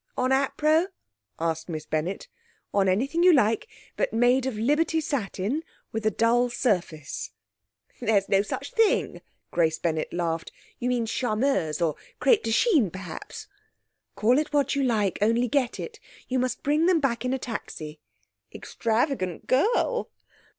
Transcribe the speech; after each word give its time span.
'On 0.17 0.31
appro.?' 0.31 0.87
asked 1.39 1.69
Miss 1.69 1.85
Bennett. 1.85 2.27
'On 2.73 2.89
anything 2.89 3.21
you 3.21 3.31
like, 3.31 3.67
but 3.95 4.11
made 4.11 4.47
of 4.47 4.57
Liberty 4.57 4.99
satin, 4.99 5.61
with 5.91 6.07
a 6.07 6.09
dull 6.09 6.49
surface.' 6.49 7.29
'There's 7.99 8.27
no 8.27 8.41
such 8.41 8.71
thing.' 8.71 9.21
Grace 9.51 9.77
Bennett 9.77 10.11
laughed. 10.11 10.51
'You 10.79 10.89
mean 10.89 11.05
charmeuse, 11.05 11.83
or 11.83 11.97
crepe 12.19 12.41
de 12.41 12.51
chine, 12.51 12.89
perhaps?' 12.89 13.47
'Call 14.15 14.39
it 14.39 14.51
what 14.51 14.75
you 14.75 14.81
like, 14.81 15.19
only 15.21 15.47
get 15.47 15.79
it. 15.79 15.99
You 16.27 16.39
must 16.39 16.63
bring 16.63 16.87
them 16.87 16.99
back 16.99 17.23
in 17.23 17.31
a 17.31 17.37
taxi.' 17.37 17.99
'Extravagant 18.51 19.45
girl!' 19.45 20.09